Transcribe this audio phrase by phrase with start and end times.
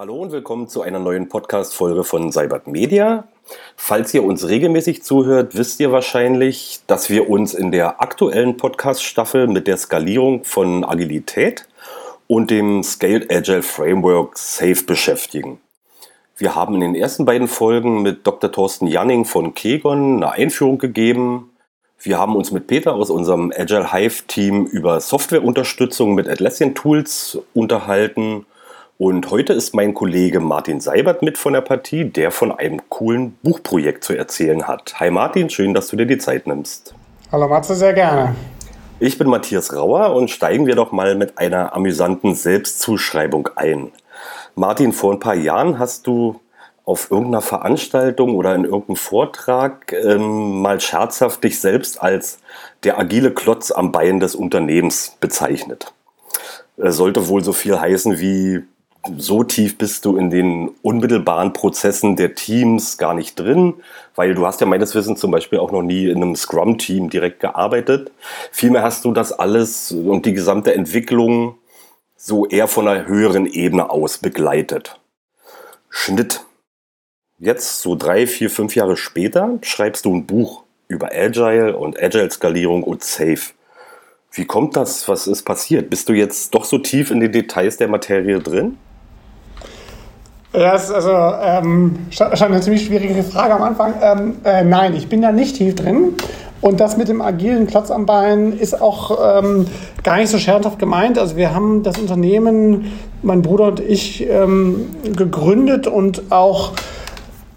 [0.00, 3.28] Hallo und willkommen zu einer neuen Podcast-Folge von Cybert Media.
[3.76, 9.46] Falls ihr uns regelmäßig zuhört, wisst ihr wahrscheinlich, dass wir uns in der aktuellen Podcast-Staffel
[9.46, 11.68] mit der Skalierung von Agilität
[12.28, 15.60] und dem Scaled Agile Framework SAFE beschäftigen.
[16.34, 18.50] Wir haben in den ersten beiden Folgen mit Dr.
[18.50, 21.50] Thorsten Janning von Kegon eine Einführung gegeben.
[21.98, 27.38] Wir haben uns mit Peter aus unserem Agile Hive Team über Softwareunterstützung mit Atlassian Tools
[27.52, 28.46] unterhalten
[29.00, 33.34] und heute ist mein Kollege Martin Seibert mit von der Partie, der von einem coolen
[33.42, 35.00] Buchprojekt zu erzählen hat.
[35.00, 36.92] Hi Martin, schön, dass du dir die Zeit nimmst.
[37.32, 38.34] Hallo Matze, sehr gerne.
[38.98, 43.90] Ich bin Matthias Rauer und steigen wir doch mal mit einer amüsanten Selbstzuschreibung ein.
[44.54, 46.38] Martin, vor ein paar Jahren hast du
[46.84, 52.38] auf irgendeiner Veranstaltung oder in irgendeinem Vortrag ähm, mal scherzhaft dich selbst als
[52.84, 55.94] der agile Klotz am Bein des Unternehmens bezeichnet.
[56.76, 58.62] Es sollte wohl so viel heißen wie
[59.16, 63.74] so tief bist du in den unmittelbaren Prozessen der Teams gar nicht drin,
[64.14, 67.40] weil du hast ja meines Wissens zum Beispiel auch noch nie in einem Scrum-Team direkt
[67.40, 68.10] gearbeitet.
[68.52, 71.56] Vielmehr hast du das alles und die gesamte Entwicklung
[72.16, 75.00] so eher von einer höheren Ebene aus begleitet.
[75.88, 76.44] Schnitt.
[77.38, 82.82] Jetzt, so drei, vier, fünf Jahre später, schreibst du ein Buch über Agile und Agile-Skalierung
[82.82, 83.40] und Safe.
[84.32, 85.08] Wie kommt das?
[85.08, 85.88] Was ist passiert?
[85.88, 88.76] Bist du jetzt doch so tief in die Details der Materie drin?
[90.52, 93.94] Ja, ist also ähm, schon eine ziemlich schwierige Frage am Anfang.
[94.02, 96.14] Ähm, äh, nein, ich bin da nicht tief drin.
[96.60, 99.66] Und das mit dem agilen Klotz am Bein ist auch ähm,
[100.02, 101.18] gar nicht so scherzhaft gemeint.
[101.18, 102.92] Also wir haben das Unternehmen,
[103.22, 106.72] mein Bruder und ich, ähm, gegründet und auch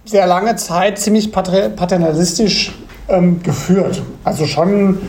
[0.05, 2.73] sehr lange Zeit ziemlich paternalistisch
[3.09, 4.01] ähm, geführt.
[4.23, 4.99] Also schon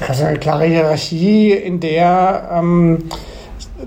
[0.00, 3.10] da ist eine klare Hierarchie, in der ähm,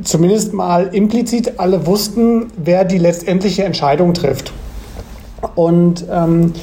[0.01, 4.51] zumindest mal implizit alle wussten, wer die letztendliche Entscheidung trifft.
[5.55, 6.53] Und ähm,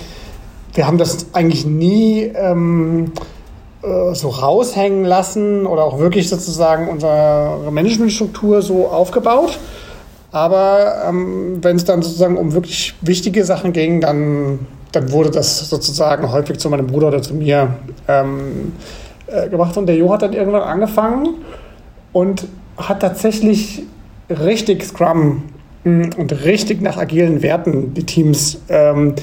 [0.75, 3.13] wir haben das eigentlich nie ähm,
[3.83, 9.59] äh, so raushängen lassen oder auch wirklich sozusagen unsere Managementstruktur so aufgebaut.
[10.33, 14.61] Aber ähm, wenn es dann sozusagen um wirklich wichtige Sachen ging, dann,
[14.93, 17.75] dann wurde das sozusagen häufig zu meinem Bruder oder zu mir
[18.07, 18.73] ähm,
[19.27, 19.77] äh, gemacht.
[19.77, 21.37] Und der Jo hat dann irgendwann angefangen
[22.13, 22.47] und
[22.89, 23.83] hat tatsächlich
[24.29, 25.43] richtig Scrum
[25.85, 29.15] hm, und richtig nach agilen Werten die Teams ähm,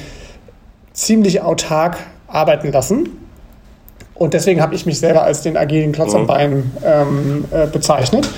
[0.92, 3.10] ziemlich autark arbeiten lassen.
[4.14, 6.26] Und deswegen habe ich mich selber als den agilen Klotz am mhm.
[6.26, 8.28] Bein ähm, äh, bezeichnet.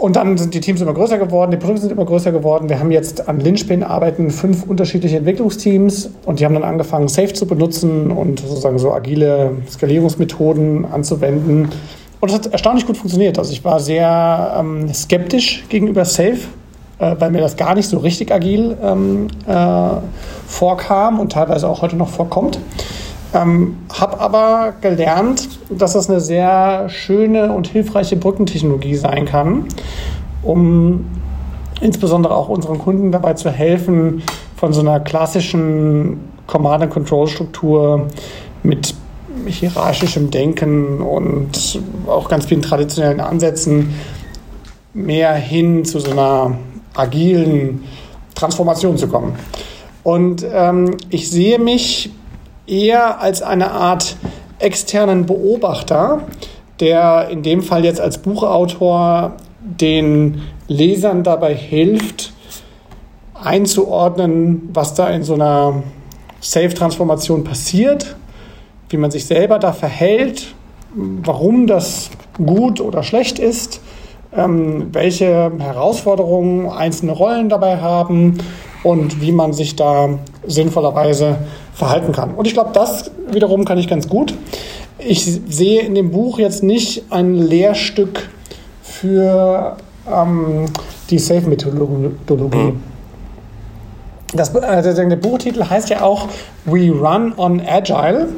[0.00, 2.70] Und dann sind die Teams immer größer geworden, die Produkte sind immer größer geworden.
[2.70, 7.34] Wir haben jetzt an Linchpin arbeiten fünf unterschiedliche Entwicklungsteams und die haben dann angefangen, Safe
[7.34, 11.68] zu benutzen und sozusagen so agile Skalierungsmethoden anzuwenden.
[12.20, 13.38] Und es hat erstaunlich gut funktioniert.
[13.38, 16.38] Also ich war sehr ähm, skeptisch gegenüber Safe,
[16.98, 19.88] äh, weil mir das gar nicht so richtig agil ähm, äh,
[20.46, 22.60] vorkam und teilweise auch heute noch vorkommt.
[23.32, 29.66] Ähm, habe aber gelernt, dass das eine sehr schöne und hilfreiche Brückentechnologie sein kann,
[30.42, 31.06] um
[31.80, 34.22] insbesondere auch unseren Kunden dabei zu helfen,
[34.56, 38.08] von so einer klassischen Command-and-Control-Struktur
[38.62, 38.94] mit
[39.46, 43.94] hierarchischem Denken und auch ganz vielen traditionellen Ansätzen
[44.92, 46.58] mehr hin zu so einer
[46.94, 47.84] agilen
[48.34, 49.36] Transformation zu kommen.
[50.02, 52.10] Und ähm, ich sehe mich
[52.66, 54.16] eher als eine Art
[54.58, 56.22] externen Beobachter,
[56.80, 62.32] der in dem Fall jetzt als Buchautor den Lesern dabei hilft,
[63.34, 65.82] einzuordnen, was da in so einer
[66.40, 68.16] Safe-Transformation passiert
[68.90, 70.54] wie man sich selber da verhält,
[70.94, 73.80] warum das gut oder schlecht ist,
[74.36, 78.38] ähm, welche Herausforderungen einzelne Rollen dabei haben
[78.82, 80.08] und wie man sich da
[80.46, 81.38] sinnvollerweise
[81.72, 82.34] verhalten kann.
[82.34, 84.34] Und ich glaube, das wiederum kann ich ganz gut.
[84.98, 88.28] Ich sehe in dem Buch jetzt nicht ein Lehrstück
[88.82, 89.76] für
[90.10, 90.66] ähm,
[91.08, 92.74] die Safe-Methodologie.
[94.32, 96.28] Das, äh, der Buchtitel heißt ja auch
[96.64, 98.28] We Run on Agile.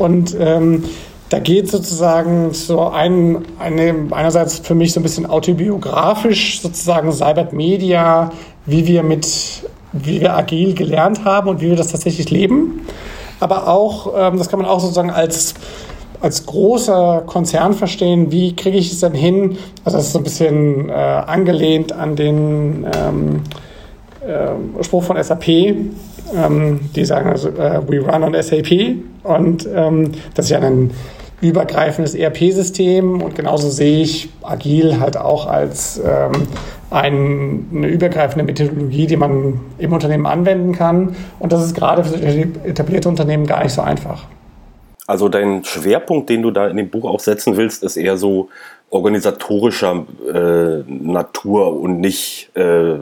[0.00, 0.84] Und ähm,
[1.28, 7.52] da geht sozusagen so ein, eine, einerseits für mich so ein bisschen autobiografisch sozusagen Cybert
[7.52, 8.32] Media,
[8.66, 9.28] wie wir mit,
[9.92, 12.80] wie wir agil gelernt haben und wie wir das tatsächlich leben.
[13.38, 15.54] Aber auch, ähm, das kann man auch sozusagen als
[16.20, 19.56] als großer Konzern verstehen, wie kriege ich es denn hin?
[19.84, 23.42] Also das ist so ein bisschen äh, angelehnt an den ähm,
[24.26, 25.74] äh, Spruch von SAP,
[26.34, 30.90] ähm, die sagen also, äh, we run on SAP und ähm, das ist ja ein
[31.40, 36.46] übergreifendes ERP-System und genauso sehe ich agil halt auch als ähm,
[36.90, 41.14] ein, eine übergreifende Methodologie, die man im Unternehmen anwenden kann.
[41.38, 44.24] Und das ist gerade für etablierte Unternehmen gar nicht so einfach.
[45.06, 48.48] Also dein Schwerpunkt, den du da in dem Buch auch setzen willst, ist eher so
[48.90, 52.96] organisatorischer äh, Natur und nicht, äh,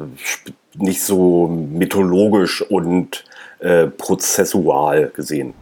[0.78, 3.24] nicht so mythologisch und
[3.60, 5.54] äh, prozessual gesehen.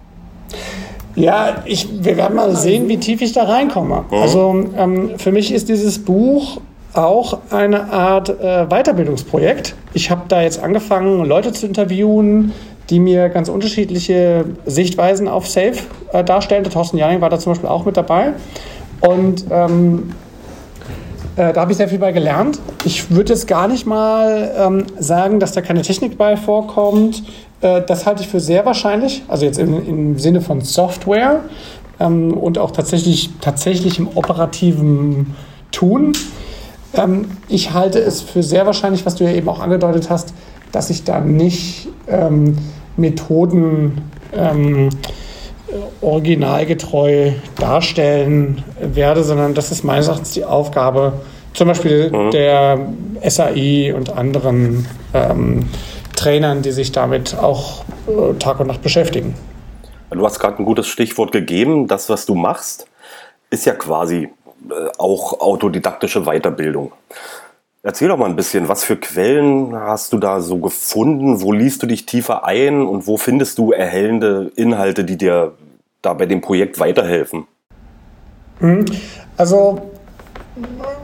[1.14, 4.04] Ja, ich, wir werden mal sehen, wie tief ich da reinkomme.
[4.10, 4.16] Mhm.
[4.16, 6.60] Also ähm, für mich ist dieses Buch
[6.92, 9.74] auch eine Art äh, Weiterbildungsprojekt.
[9.92, 12.52] Ich habe da jetzt angefangen, Leute zu interviewen,
[12.90, 15.78] die mir ganz unterschiedliche Sichtweisen auf Safe
[16.12, 16.62] äh, darstellen.
[16.62, 18.32] Der Thorsten Janning war da zum Beispiel auch mit dabei.
[19.00, 20.14] Und ähm,
[21.36, 22.58] äh, da habe ich sehr viel bei gelernt.
[22.84, 27.22] Ich würde jetzt gar nicht mal ähm, sagen, dass da keine Technik bei vorkommt.
[27.60, 31.40] Äh, das halte ich für sehr wahrscheinlich, also jetzt im, im Sinne von Software
[32.00, 35.34] ähm, und auch tatsächlich, tatsächlich im operativen
[35.72, 36.12] Tun.
[36.94, 40.32] Ähm, ich halte es für sehr wahrscheinlich, was du ja eben auch angedeutet hast,
[40.72, 42.56] dass ich da nicht ähm,
[42.96, 44.88] Methoden ähm,
[46.00, 51.14] originalgetreu darstellen werde, sondern das ist meines Erachtens die Aufgabe
[51.54, 52.30] zum Beispiel mhm.
[52.30, 52.88] der
[53.26, 55.68] SAI und anderen ähm,
[56.14, 59.34] Trainern, die sich damit auch äh, Tag und Nacht beschäftigen.
[60.10, 61.88] Du hast gerade ein gutes Stichwort gegeben.
[61.88, 62.86] Das, was du machst,
[63.50, 64.24] ist ja quasi
[64.70, 66.92] äh, auch autodidaktische Weiterbildung.
[67.86, 71.40] Erzähl doch mal ein bisschen, was für Quellen hast du da so gefunden?
[71.40, 75.52] Wo liest du dich tiefer ein und wo findest du erhellende Inhalte, die dir
[76.02, 77.46] da bei dem Projekt weiterhelfen?
[78.58, 78.86] Mhm.
[79.36, 79.92] Also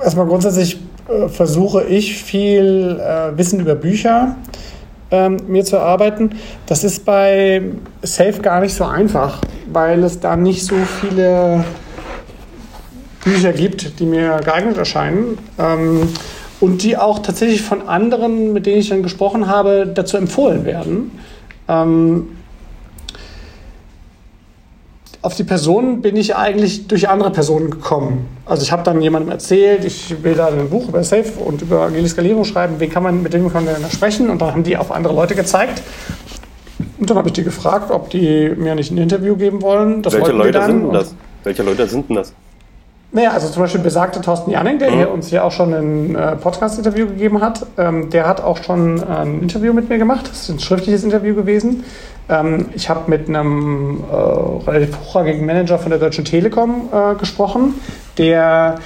[0.03, 4.35] erstmal grundsätzlich äh, versuche ich viel äh, Wissen über Bücher
[5.13, 6.31] ähm, mir zu erarbeiten.
[6.67, 7.63] Das ist bei
[8.03, 9.41] Safe gar nicht so einfach,
[9.71, 11.63] weil es da nicht so viele
[13.23, 15.39] Bücher gibt, die mir geeignet erscheinen.
[15.61, 16.09] Ähm,
[16.63, 21.11] und die auch tatsächlich von anderen, mit denen ich dann gesprochen habe, dazu empfohlen werden.
[21.67, 22.29] Ähm,
[25.23, 28.29] auf die Person bin ich eigentlich durch andere Personen gekommen.
[28.47, 31.81] Also ich habe dann jemandem erzählt, ich will da ein Buch über Safe und über
[31.81, 34.77] agile Skalierung schreiben, wen kann man, mit dem kann man sprechen und dann haben die
[34.77, 35.83] auf andere Leute gezeigt.
[37.01, 40.03] Und dann habe ich die gefragt, ob die mir nicht ein Interview geben wollen.
[40.03, 41.13] Das Welche Leute sind das?
[41.43, 42.33] Welche Leute sind denn das?
[43.15, 45.13] Naja, also zum Beispiel besagte Thorsten Janning, der mhm.
[45.13, 49.05] uns hier auch schon ein äh, Podcast-Interview gegeben hat, ähm, der hat auch schon äh,
[49.05, 50.31] ein Interview mit mir gemacht.
[50.31, 51.85] Das ist ein schriftliches Interview gewesen.
[52.31, 57.75] Ähm, ich habe mit einem äh, relativ hochrangigen Manager von der Deutschen Telekom äh, gesprochen,
[58.17, 58.77] der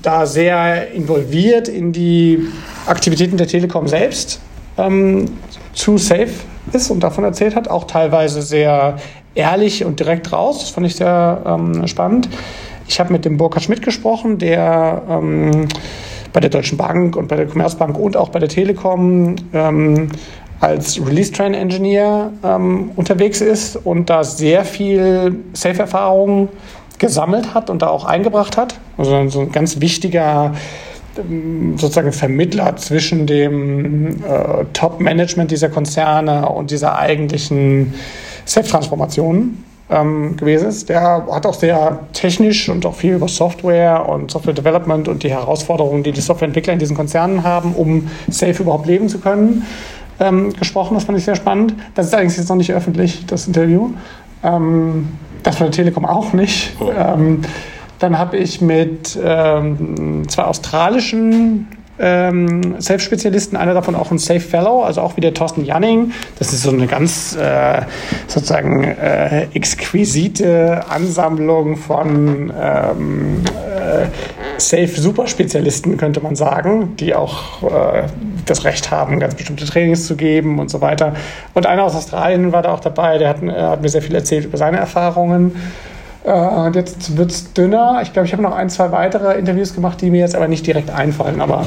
[0.00, 2.46] da sehr involviert in die
[2.86, 4.40] Aktivitäten der Telekom selbst
[4.78, 5.26] ähm,
[5.72, 6.30] zu safe
[6.72, 8.96] ist und davon erzählt hat, auch teilweise sehr
[9.34, 10.60] ehrlich und direkt raus.
[10.60, 12.28] Das fand ich sehr ähm, spannend.
[12.88, 15.68] Ich habe mit dem Burkhard Schmidt gesprochen, der ähm,
[16.32, 20.08] bei der Deutschen Bank und bei der Commerzbank und auch bei der Telekom ähm,
[20.60, 26.48] als Release Train Engineer ähm, unterwegs ist und da sehr viel Safe-Erfahrung
[26.98, 28.78] gesammelt hat und da auch eingebracht hat.
[28.96, 30.54] Also so ein ganz wichtiger
[31.18, 37.94] ähm, sozusagen Vermittler zwischen dem äh, Top-Management dieser Konzerne und dieser eigentlichen
[38.44, 40.88] Safe-Transformation ähm, gewesen ist.
[40.88, 45.30] Der hat auch sehr technisch und auch viel über Software und Software Development und die
[45.30, 49.66] Herausforderungen, die die Softwareentwickler in diesen Konzernen haben, um safe überhaupt leben zu können,
[50.18, 50.94] ähm, gesprochen.
[50.94, 51.74] Das fand ich sehr spannend.
[51.94, 53.90] Das ist allerdings jetzt noch nicht öffentlich, das Interview.
[54.42, 55.08] Ähm,
[55.42, 56.76] das von der Telekom auch nicht.
[56.80, 56.90] Oh.
[56.96, 57.42] Ähm,
[57.98, 61.68] dann habe ich mit ähm, zwei australischen
[61.98, 66.12] ähm, Safe-Spezialisten, einer davon auch ein Safe Fellow, also auch wie der Thorsten Janning.
[66.38, 67.82] Das ist so eine ganz äh,
[68.26, 74.06] sozusagen äh, exquisite Ansammlung von ähm, äh,
[74.58, 78.04] Safe-Superspezialisten, könnte man sagen, die auch äh,
[78.46, 81.14] das Recht haben, ganz bestimmte Trainings zu geben und so weiter.
[81.54, 84.14] Und einer aus Australien war da auch dabei, der hat, äh, hat mir sehr viel
[84.14, 85.52] erzählt über seine Erfahrungen.
[86.24, 88.00] Äh, und jetzt wird es dünner.
[88.02, 90.66] Ich glaube, ich habe noch ein, zwei weitere Interviews gemacht, die mir jetzt aber nicht
[90.66, 91.40] direkt einfallen.
[91.40, 91.66] Aber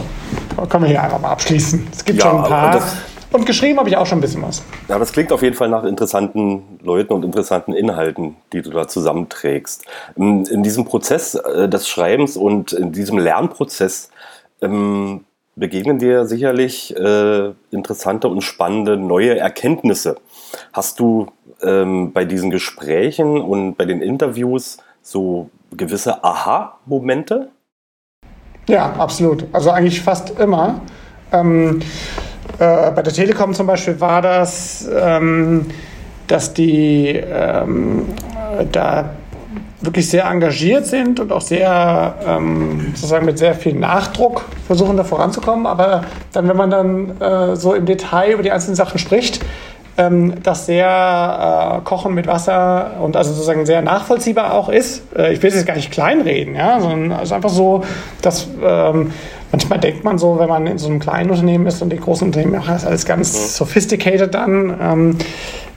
[0.70, 1.88] können wir hier einfach mal abschließen.
[1.92, 2.82] Es gibt ja, schon ein paar.
[3.32, 4.64] Und geschrieben habe ich auch schon ein bisschen was.
[4.88, 8.88] Ja, das klingt auf jeden Fall nach interessanten Leuten und interessanten Inhalten, die du da
[8.88, 9.84] zusammenträgst.
[10.16, 14.10] In, in diesem Prozess äh, des Schreibens und in diesem Lernprozess
[14.62, 15.26] ähm,
[15.58, 20.16] begegnen dir sicherlich äh, interessante und spannende neue Erkenntnisse.
[20.76, 21.28] Hast du
[21.64, 27.48] ähm, bei diesen Gesprächen und bei den Interviews so gewisse Aha-Momente?
[28.68, 29.46] Ja, absolut.
[29.54, 30.82] Also eigentlich fast immer.
[31.32, 31.80] Ähm,
[32.60, 35.66] äh, bei der Telekom zum Beispiel war das, ähm,
[36.28, 38.08] dass die ähm,
[38.74, 39.12] da
[39.80, 45.06] wirklich sehr engagiert sind und auch sehr, ähm, sozusagen mit sehr viel Nachdruck versuchen, da
[45.06, 45.68] voranzukommen.
[45.68, 46.04] Aber
[46.34, 49.40] dann, wenn man dann äh, so im Detail über die einzelnen Sachen spricht,
[49.98, 55.04] ähm, das sehr äh, Kochen mit Wasser und also sozusagen sehr nachvollziehbar auch ist.
[55.16, 57.84] Äh, ich will es jetzt gar nicht kleinreden, ja, sondern also einfach so,
[58.22, 59.12] dass ähm,
[59.52, 62.28] manchmal denkt man so, wenn man in so einem kleinen Unternehmen ist und die großen
[62.28, 63.48] Unternehmen machen das alles ganz mhm.
[63.48, 64.78] sophisticated dann.
[64.82, 65.18] Ähm,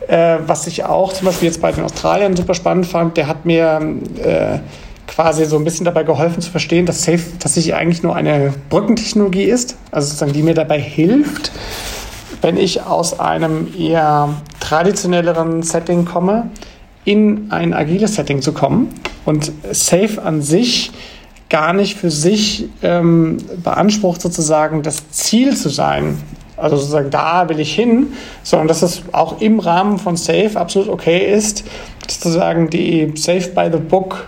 [0.09, 3.45] äh, was ich auch zum Beispiel jetzt bei den Australiern super spannend fand, der hat
[3.45, 3.81] mir
[4.23, 4.59] äh,
[5.07, 9.45] quasi so ein bisschen dabei geholfen zu verstehen, dass Safe tatsächlich eigentlich nur eine Brückentechnologie
[9.45, 11.53] ist, also sozusagen die mir dabei hilft,
[12.41, 16.51] wenn ich aus einem eher traditionelleren Setting komme,
[17.05, 20.91] in ein agiles Setting zu kommen und Safe an sich
[21.49, 26.19] gar nicht für sich ähm, beansprucht, sozusagen das Ziel zu sein.
[26.57, 28.09] Also sozusagen, da will ich hin,
[28.43, 31.65] sondern dass es auch im Rahmen von Safe absolut okay ist,
[32.07, 34.27] sozusagen die Safe by the Book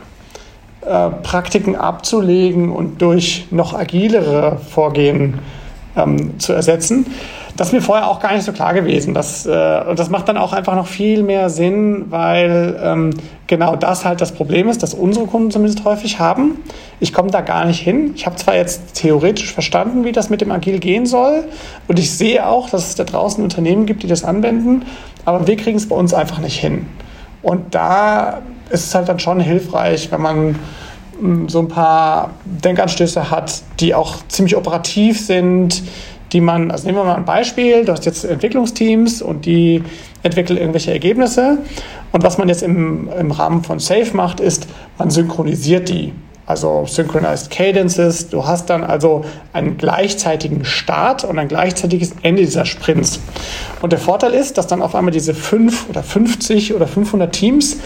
[0.82, 5.40] äh, Praktiken abzulegen und durch noch agilere Vorgehen
[5.96, 7.06] ähm, zu ersetzen.
[7.56, 9.14] Das ist mir vorher auch gar nicht so klar gewesen.
[9.14, 13.10] Das, äh, und das macht dann auch einfach noch viel mehr Sinn, weil ähm,
[13.46, 16.58] genau das halt das Problem ist, dass unsere Kunden zumindest häufig haben.
[17.00, 18.12] Ich komme da gar nicht hin.
[18.14, 21.44] Ich habe zwar jetzt theoretisch verstanden, wie das mit dem Agil gehen soll.
[21.88, 24.84] Und ich sehe auch, dass es da draußen Unternehmen gibt, die das anwenden.
[25.24, 26.86] Aber wir kriegen es bei uns einfach nicht hin.
[27.42, 30.58] Und da ist es halt dann schon hilfreich, wenn man
[31.18, 35.82] hm, so ein paar Denkanstöße hat, die auch ziemlich operativ sind,
[36.32, 39.82] die man, also nehmen wir mal ein Beispiel, du hast jetzt Entwicklungsteams und die
[40.22, 41.58] entwickeln irgendwelche Ergebnisse.
[42.12, 44.66] Und was man jetzt im, im Rahmen von Safe macht, ist,
[44.98, 46.12] man synchronisiert die
[46.50, 48.28] also Synchronized Cadences.
[48.28, 53.20] Du hast dann also einen gleichzeitigen Start und ein gleichzeitiges Ende dieser Sprints.
[53.80, 57.76] Und der Vorteil ist, dass dann auf einmal diese 5 oder 50 oder 500 Teams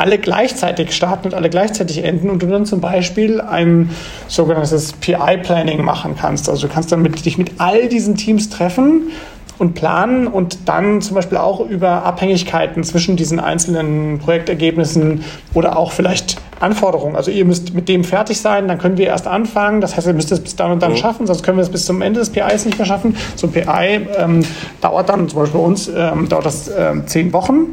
[0.00, 3.90] alle gleichzeitig starten und alle gleichzeitig enden und du dann zum Beispiel ein
[4.28, 6.48] sogenanntes PI-Planning machen kannst.
[6.48, 9.10] Also du kannst dann mit, dich mit all diesen Teams treffen
[9.58, 15.92] und planen und dann zum Beispiel auch über Abhängigkeiten zwischen diesen einzelnen Projektergebnissen oder auch
[15.92, 17.14] vielleicht Anforderungen.
[17.14, 19.82] Also ihr müsst mit dem fertig sein, dann können wir erst anfangen.
[19.82, 20.96] Das heißt, ihr müsst es bis dann und dann mhm.
[20.96, 23.16] schaffen, sonst können wir es bis zum Ende des PIs nicht mehr schaffen.
[23.36, 24.40] So ein PI ähm,
[24.80, 27.66] dauert dann, zum Beispiel bei uns, ähm, dauert das ähm, zehn Wochen.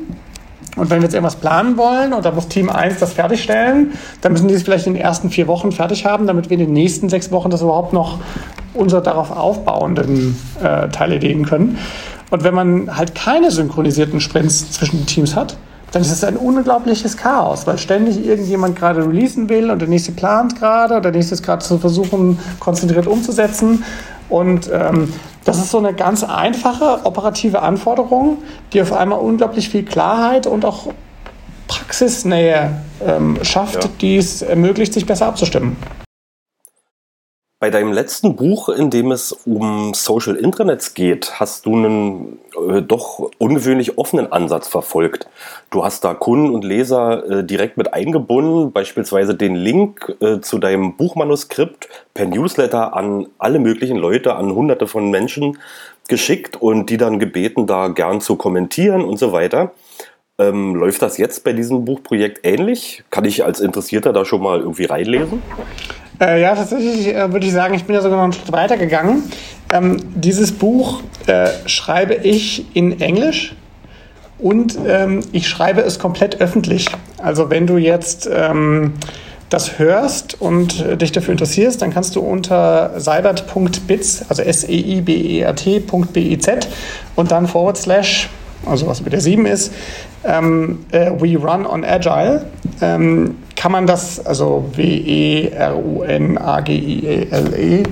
[0.77, 4.31] Und wenn wir jetzt irgendwas planen wollen und da muss Team 1 das fertigstellen, dann
[4.31, 6.73] müssen die es vielleicht in den ersten vier Wochen fertig haben, damit wir in den
[6.73, 8.19] nächsten sechs Wochen das überhaupt noch
[8.73, 11.77] unsere darauf aufbauenden äh, Teile legen können.
[12.29, 15.57] Und wenn man halt keine synchronisierten Sprints zwischen Teams hat,
[15.91, 20.11] dann ist es ein unglaubliches Chaos, weil ständig irgendjemand gerade releasen will und der nächste
[20.11, 23.83] plant gerade und der nächste ist gerade zu versuchen, konzentriert umzusetzen.
[24.29, 25.13] Und ähm,
[25.45, 28.39] das ist so eine ganz einfache operative Anforderung,
[28.73, 30.87] die auf einmal unglaublich viel Klarheit und auch
[31.67, 33.89] Praxisnähe ähm, schafft, ja.
[34.01, 35.77] die es ermöglicht, sich besser abzustimmen.
[37.59, 42.37] Bei deinem letzten Buch, in dem es um Social Intranets geht, hast du einen
[42.69, 45.27] äh, doch ungewöhnlich offenen Ansatz verfolgt.
[45.71, 50.59] Du hast da Kunden und Leser äh, direkt mit eingebunden, beispielsweise den Link äh, zu
[50.59, 55.57] deinem Buchmanuskript per Newsletter an alle möglichen Leute, an hunderte von Menschen
[56.07, 59.71] geschickt und die dann gebeten, da gern zu kommentieren und so weiter.
[60.37, 63.03] Ähm, läuft das jetzt bei diesem Buchprojekt ähnlich?
[63.09, 65.41] Kann ich als Interessierter da schon mal irgendwie reinlesen?
[66.19, 68.77] Äh, ja, tatsächlich äh, würde ich sagen, ich bin ja sogar noch einen Schritt weiter
[68.77, 69.23] gegangen.
[69.71, 73.55] Ähm, dieses Buch äh, schreibe ich in Englisch
[74.39, 76.87] und ähm, ich schreibe es komplett öffentlich.
[77.17, 78.93] Also wenn du jetzt ähm,
[79.49, 86.47] das hörst und äh, dich dafür interessierst, dann kannst du unter seibert.biz, also S-E-I-B-E-R-T.biz
[87.15, 88.29] und dann forward slash,
[88.65, 89.73] also was mit der 7 ist,
[90.23, 92.45] ähm, äh, We Run on Agile,
[92.81, 95.43] ähm, kann man das, also W-E-R-U-N-A-G-I-E-L-E,
[97.83, 97.87] -E,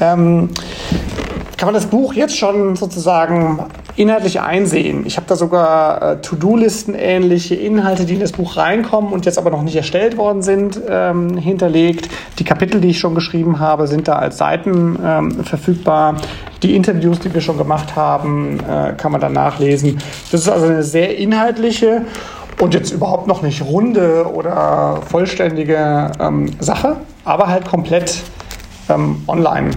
[0.00, 0.50] ähm,
[1.56, 3.60] kann man das Buch jetzt schon sozusagen
[3.94, 5.04] inhaltlich einsehen.
[5.06, 9.38] Ich habe da sogar äh, To-Do-Listen ähnliche Inhalte, die in das Buch reinkommen und jetzt
[9.38, 12.08] aber noch nicht erstellt worden sind, ähm, hinterlegt.
[12.38, 16.16] Die Kapitel, die ich schon geschrieben habe, sind da als Seiten ähm, verfügbar.
[16.62, 19.98] Die Interviews, die wir schon gemacht haben, äh, kann man dann nachlesen.
[20.30, 22.02] Das ist also eine sehr inhaltliche
[22.60, 28.22] und jetzt überhaupt noch nicht runde oder vollständige ähm, Sache, aber halt komplett
[28.88, 29.70] ähm, online.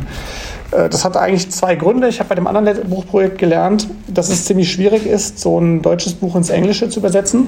[0.72, 2.08] Äh, das hat eigentlich zwei Gründe.
[2.08, 6.14] Ich habe bei dem anderen Buchprojekt gelernt, dass es ziemlich schwierig ist, so ein deutsches
[6.14, 7.48] Buch ins Englische zu übersetzen.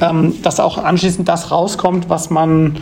[0.00, 2.78] Ähm, dass auch anschließend das rauskommt, was man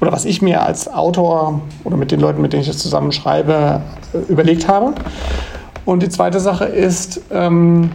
[0.00, 3.12] oder was ich mir als Autor oder mit den Leuten, mit denen ich das zusammen
[3.12, 4.94] schreibe, äh, überlegt habe.
[5.84, 7.90] Und die zweite Sache ist, ähm,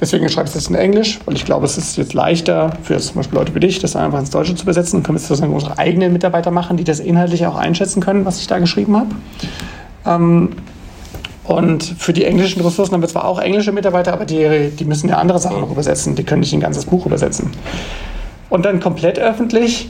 [0.00, 2.96] Deswegen schreibe ich es jetzt in Englisch, weil ich glaube, es ist jetzt leichter für
[2.98, 4.98] zum Beispiel Leute wie dich, das einfach ins Deutsche zu übersetzen.
[4.98, 8.38] Dann können wir sozusagen unsere eigenen Mitarbeiter machen, die das inhaltlich auch einschätzen können, was
[8.40, 9.08] ich da geschrieben habe.
[10.06, 10.50] Ähm,
[11.42, 15.08] und für die englischen Ressourcen haben wir zwar auch englische Mitarbeiter, aber die, die müssen
[15.08, 16.14] ja andere Sachen noch übersetzen.
[16.14, 17.50] Die können nicht ein ganzes Buch übersetzen.
[18.50, 19.88] Und dann komplett öffentlich.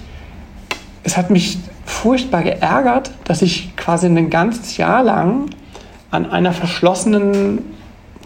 [1.08, 5.46] Es hat mich furchtbar geärgert, dass ich quasi ein ganzes Jahr lang
[6.10, 7.64] an einer verschlossenen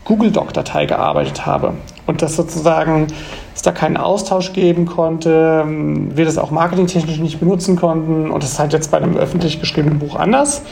[0.02, 1.74] Google Doc-Datei gearbeitet habe
[2.08, 3.06] und das sozusagen
[3.54, 8.54] es da keinen Austausch geben konnte, wir das auch marketingtechnisch nicht benutzen konnten und das
[8.54, 10.62] ist halt jetzt bei einem öffentlich geschriebenen Buch anders.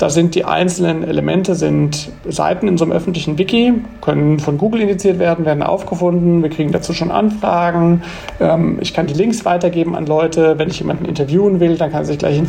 [0.00, 4.80] Da sind die einzelnen Elemente, sind Seiten in so einem öffentlichen Wiki, können von Google
[4.80, 6.42] indiziert werden, werden aufgefunden.
[6.42, 8.02] Wir kriegen dazu schon Anfragen.
[8.40, 10.58] Ähm, ich kann die Links weitergeben an Leute.
[10.58, 12.40] Wenn ich jemanden interviewen will, dann kann er sich gleich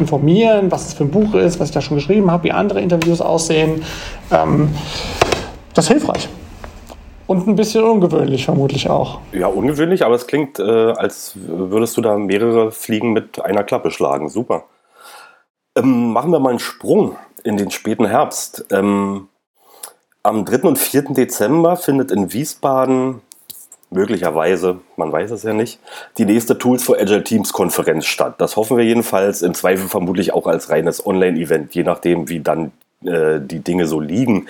[0.00, 2.80] informieren, was es für ein Buch ist, was ich da schon geschrieben habe, wie andere
[2.80, 3.84] Interviews aussehen.
[4.32, 4.70] Ähm,
[5.74, 6.28] das ist hilfreich.
[7.28, 9.20] Und ein bisschen ungewöhnlich vermutlich auch.
[9.32, 13.92] Ja, ungewöhnlich, aber es klingt, äh, als würdest du da mehrere Fliegen mit einer Klappe
[13.92, 14.28] schlagen.
[14.28, 14.64] Super.
[15.76, 18.64] Ähm, machen wir mal einen Sprung in den späten Herbst.
[18.70, 19.28] Ähm,
[20.22, 20.62] am 3.
[20.62, 21.02] und 4.
[21.10, 23.20] Dezember findet in Wiesbaden
[23.90, 25.78] möglicherweise, man weiß es ja nicht,
[26.18, 28.34] die nächste Tools for Agile Teams Konferenz statt.
[28.38, 32.72] Das hoffen wir jedenfalls, im Zweifel vermutlich auch als reines Online-Event, je nachdem, wie dann
[33.04, 34.48] äh, die Dinge so liegen.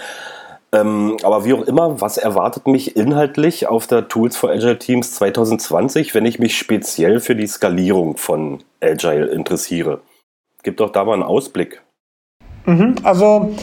[0.72, 5.14] Ähm, aber wie auch immer, was erwartet mich inhaltlich auf der Tools for Agile Teams
[5.14, 10.00] 2020, wenn ich mich speziell für die Skalierung von Agile interessiere?
[10.66, 11.80] Gib doch da mal einen Ausblick.
[12.64, 13.54] Mhm, also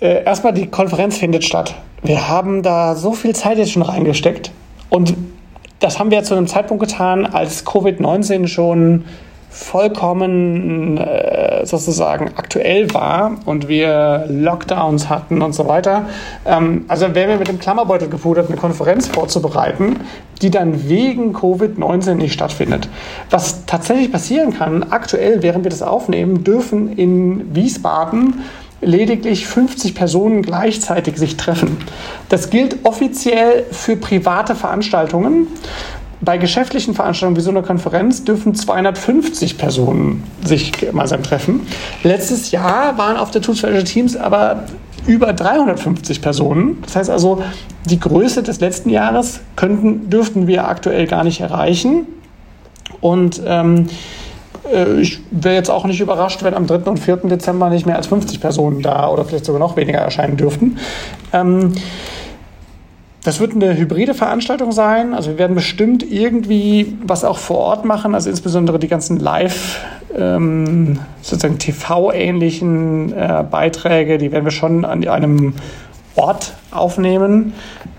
[0.00, 1.74] äh, erstmal die Konferenz findet statt.
[2.04, 4.52] Wir haben da so viel Zeit jetzt schon reingesteckt
[4.90, 5.16] und
[5.80, 9.06] das haben wir zu einem Zeitpunkt getan, als Covid-19 schon
[9.54, 16.06] vollkommen äh, sozusagen aktuell war und wir Lockdowns hatten und so weiter.
[16.44, 20.00] Ähm, also wären wir mit dem Klammerbeutel gepudert, eine Konferenz vorzubereiten,
[20.42, 22.88] die dann wegen Covid-19 nicht stattfindet.
[23.30, 28.42] Was tatsächlich passieren kann, aktuell, während wir das aufnehmen, dürfen in Wiesbaden
[28.80, 31.76] lediglich 50 Personen gleichzeitig sich treffen.
[32.28, 35.46] Das gilt offiziell für private Veranstaltungen
[36.20, 41.66] bei geschäftlichen Veranstaltungen wie so einer Konferenz dürfen 250 Personen sich gemeinsam treffen.
[42.02, 44.64] Letztes Jahr waren auf der Tools for Agile Teams aber
[45.06, 46.82] über 350 Personen.
[46.82, 47.42] Das heißt also,
[47.84, 52.06] die Größe des letzten Jahres könnten, dürften wir aktuell gar nicht erreichen.
[53.00, 53.88] Und ähm,
[54.72, 56.90] äh, ich wäre jetzt auch nicht überrascht, wenn am 3.
[56.90, 57.16] und 4.
[57.24, 60.78] Dezember nicht mehr als 50 Personen da oder vielleicht sogar noch weniger erscheinen dürften.
[61.32, 61.72] Ähm,
[63.24, 65.14] das wird eine hybride Veranstaltung sein.
[65.14, 69.80] Also wir werden bestimmt irgendwie was auch vor Ort machen, also insbesondere die ganzen Live,
[70.16, 75.54] ähm, sozusagen TV-ähnlichen äh, Beiträge, die werden wir schon an einem
[76.16, 77.54] Ort aufnehmen.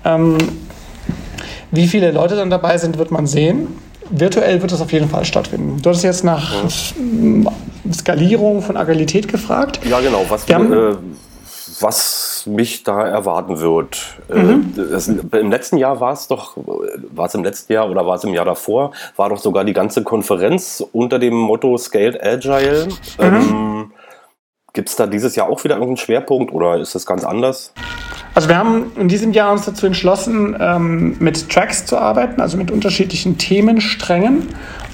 [0.05, 0.37] Ähm,
[1.71, 3.67] wie viele Leute dann dabei sind, wird man sehen.
[4.11, 5.81] Virtuell wird es auf jeden Fall stattfinden.
[5.81, 6.53] Du hast jetzt nach
[7.91, 9.79] Skalierung von Agilität gefragt.
[9.89, 10.23] Ja, genau.
[10.29, 10.95] Was, wir, äh,
[11.81, 14.15] was mich da erwarten wird.
[14.29, 14.73] Äh, mhm.
[14.75, 18.23] Das, Im letzten Jahr war es doch, war es im letzten Jahr oder war es
[18.23, 22.87] im Jahr davor, war doch sogar die ganze Konferenz unter dem Motto Scaled Agile.
[23.19, 23.23] Mhm.
[23.23, 23.91] Ähm,
[24.73, 27.73] Gibt es da dieses Jahr auch wieder irgendeinen Schwerpunkt oder ist das ganz anders?
[28.33, 32.57] Also wir haben in diesem Jahr uns dazu entschlossen, ähm, mit Tracks zu arbeiten, also
[32.57, 34.49] mit unterschiedlichen Themensträngen.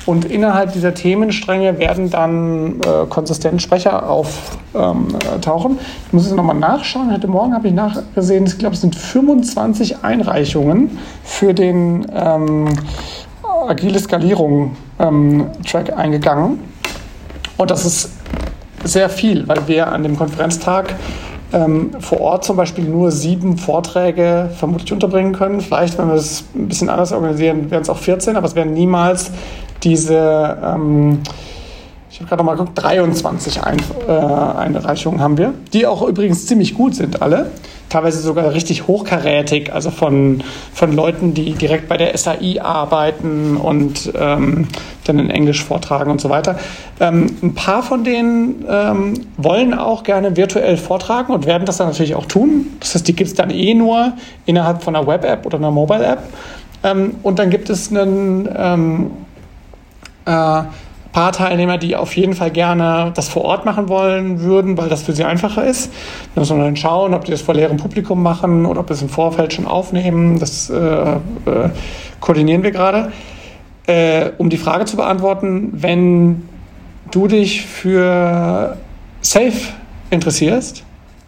[0.06, 5.72] Und innerhalb dieser Themenstränge werden dann äh, konsistent Sprecher auftauchen.
[5.72, 7.12] Ähm, ich muss es nochmal nachschauen.
[7.12, 12.70] Heute Morgen habe ich nachgesehen, ich glaube, es sind 25 Einreichungen für den ähm,
[13.68, 15.46] Agile Skalierung ähm,
[15.96, 16.60] eingegangen.
[17.58, 18.12] Und das ist
[18.84, 20.96] sehr viel, weil wir an dem Konferenztag
[21.54, 25.62] ähm, vor Ort zum Beispiel nur sieben Vorträge vermutlich unterbringen können.
[25.62, 28.74] Vielleicht, wenn wir es ein bisschen anders organisieren, wären es auch 14, aber es werden
[28.74, 29.32] niemals
[29.84, 31.20] diese, ähm,
[32.10, 36.74] ich habe gerade mal geguckt, 23 Ein äh, Einreichungen haben wir, die auch übrigens ziemlich
[36.74, 37.52] gut sind alle.
[37.90, 44.14] Teilweise sogar richtig hochkarätig, also von, von Leuten, die direkt bei der SAI arbeiten und
[44.18, 44.70] ähm,
[45.04, 46.58] dann in Englisch vortragen und so weiter.
[47.02, 51.88] Ähm, ein paar von denen ähm, wollen auch gerne virtuell vortragen und werden das dann
[51.88, 52.68] natürlich auch tun.
[52.80, 54.14] Das heißt, die gibt es dann eh nur
[54.46, 56.20] innerhalb von einer Web-App oder einer Mobile-App.
[56.84, 59.12] Ähm, und dann gibt es einen ähm,
[60.26, 60.64] äh,
[61.12, 65.04] paar Teilnehmer, die auf jeden Fall gerne das vor Ort machen wollen würden, weil das
[65.04, 65.92] für sie einfacher ist.
[66.36, 68.94] Da muss man dann schauen, ob die das vor leerem Publikum machen oder ob wir
[68.94, 70.40] es im Vorfeld schon aufnehmen.
[70.40, 71.18] Das äh, äh,
[72.20, 73.12] koordinieren wir gerade.
[73.88, 76.48] Äh, um die Frage zu beantworten, wenn
[77.12, 78.78] du dich für
[79.22, 79.54] Safe
[80.12, 80.84] interessierst,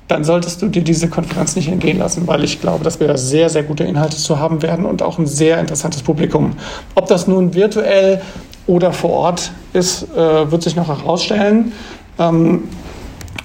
[0.08, 3.18] dann solltest du dir diese Konferenz nicht entgehen lassen, weil ich glaube, dass wir da
[3.18, 6.54] sehr, sehr gute Inhalte zu haben werden und auch ein sehr interessantes Publikum.
[6.96, 8.22] Ob das nun virtuell
[8.68, 11.74] oder vor Ort ist, äh, wird sich noch herausstellen.
[12.20, 12.70] Ähm,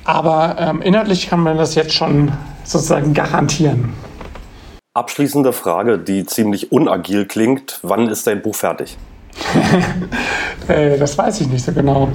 [0.04, 2.32] aber ähm, inhaltlich kann man das jetzt schon
[2.64, 3.92] sozusagen garantieren.
[4.94, 7.78] Abschließende Frage, die ziemlich unagil klingt.
[7.82, 8.96] Wann ist dein Buch fertig?
[10.68, 12.08] äh, das weiß ich nicht so genau.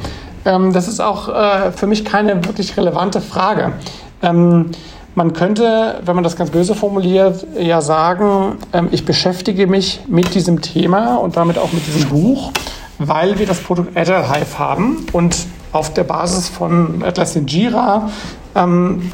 [0.45, 3.73] Ähm, das ist auch äh, für mich keine wirklich relevante Frage.
[4.21, 4.71] Ähm,
[5.15, 10.33] man könnte, wenn man das ganz böse formuliert, ja sagen, ähm, ich beschäftige mich mit
[10.33, 12.51] diesem Thema und damit auch mit diesem Buch,
[13.07, 15.35] weil wir das Produkt Agile Hive haben und
[15.71, 18.09] auf der Basis von Atlassian Jira
[18.55, 19.11] ähm,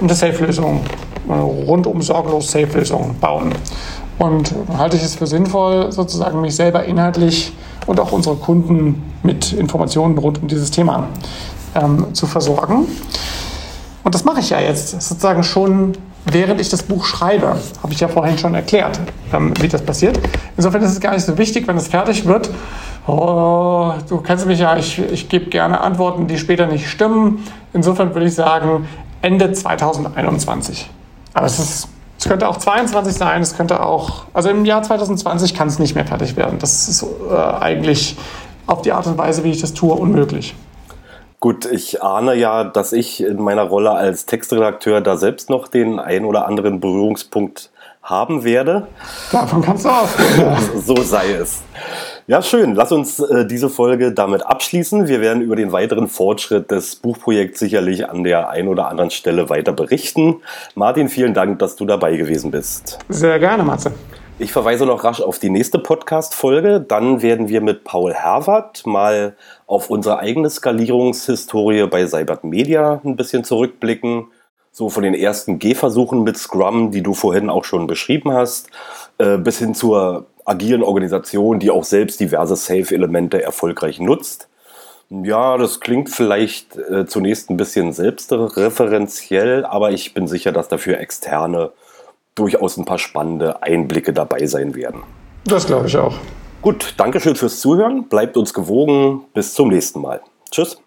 [0.00, 0.80] eine Safe-Lösung,
[1.28, 3.52] eine rundum sorglos Safe-Lösung bauen.
[4.18, 7.52] Und halte ich es für sinnvoll, sozusagen mich selber inhaltlich
[7.86, 11.08] und auch unsere Kunden mit Informationen rund um dieses Thema
[11.74, 12.86] ähm, zu versorgen.
[14.04, 15.92] Und das mache ich ja jetzt sozusagen schon,
[16.24, 17.56] während ich das Buch schreibe.
[17.82, 19.00] Habe ich ja vorhin schon erklärt,
[19.32, 20.18] ähm, wie das passiert.
[20.56, 22.50] Insofern ist es gar nicht so wichtig, wenn es fertig wird.
[23.06, 27.44] Oh, du kennst mich ja, ich, ich gebe gerne Antworten, die später nicht stimmen.
[27.72, 28.88] Insofern würde ich sagen,
[29.22, 30.88] Ende 2021.
[31.34, 31.88] Aber es ist
[32.22, 35.96] es könnte auch 22 sein, es könnte auch, also im Jahr 2020 kann es nicht
[35.96, 36.60] mehr fertig werden.
[36.60, 38.16] Das ist äh, eigentlich
[38.68, 40.54] auf die Art und Weise, wie ich das tue, unmöglich.
[41.42, 45.98] Gut, ich ahne ja, dass ich in meiner Rolle als Textredakteur da selbst noch den
[45.98, 48.86] ein oder anderen Berührungspunkt haben werde.
[49.32, 50.56] Davon kannst du ausgehen.
[50.86, 51.62] so sei es.
[52.28, 52.76] Ja, schön.
[52.76, 55.08] Lass uns äh, diese Folge damit abschließen.
[55.08, 59.50] Wir werden über den weiteren Fortschritt des Buchprojekts sicherlich an der einen oder anderen Stelle
[59.50, 60.42] weiter berichten.
[60.76, 63.00] Martin, vielen Dank, dass du dabei gewesen bist.
[63.08, 63.90] Sehr gerne, Matze.
[64.42, 66.80] Ich verweise noch rasch auf die nächste Podcast-Folge.
[66.80, 69.36] Dann werden wir mit Paul Herwart mal
[69.68, 74.32] auf unsere eigene Skalierungshistorie bei Cybert Media ein bisschen zurückblicken.
[74.72, 78.68] So von den ersten Gehversuchen mit Scrum, die du vorhin auch schon beschrieben hast,
[79.18, 84.48] äh, bis hin zur agilen Organisation, die auch selbst diverse Safe-Elemente erfolgreich nutzt.
[85.08, 90.98] Ja, das klingt vielleicht äh, zunächst ein bisschen selbstreferenziell, aber ich bin sicher, dass dafür
[90.98, 91.70] externe
[92.34, 95.02] durchaus ein paar spannende Einblicke dabei sein werden.
[95.44, 96.14] Das glaube ich auch.
[96.60, 98.08] Gut, Dankeschön fürs Zuhören.
[98.08, 99.22] Bleibt uns gewogen.
[99.34, 100.20] Bis zum nächsten Mal.
[100.50, 100.80] Tschüss.